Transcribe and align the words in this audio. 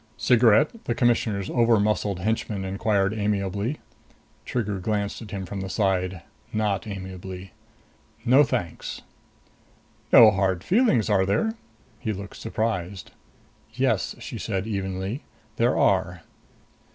"Cigarette?" 0.17 0.85
the 0.85 0.95
Commissioner's 0.95 1.47
overmuscled 1.51 2.17
henchman 2.17 2.65
inquired 2.65 3.13
amiably. 3.13 3.77
Trigger 4.45 4.79
glanced 4.79 5.21
at 5.21 5.29
him 5.29 5.45
from 5.45 5.61
the 5.61 5.69
side. 5.69 6.23
Not 6.51 6.87
amiably. 6.87 7.51
"No, 8.25 8.43
thanks." 8.43 9.03
"No 10.11 10.31
hard 10.31 10.63
feelings, 10.63 11.07
are 11.07 11.23
there?" 11.27 11.53
He 11.99 12.13
looked 12.13 12.37
surprised. 12.37 13.11
"Yes," 13.75 14.15
she 14.17 14.39
said 14.39 14.65
evenly. 14.65 15.21
"There 15.57 15.77
are." 15.77 16.23